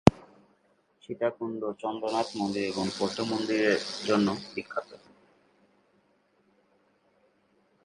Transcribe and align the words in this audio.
সীতাকুণ্ড 1.03 1.61
চন্দ্রনাথ 1.81 2.27
মন্দির 2.35 2.63
এবং 2.65 2.85
বৌদ্ধ 2.97 3.17
মন্দিরের 3.31 3.77
জন্য 4.07 4.27
বিখ্যাত। 4.53 4.89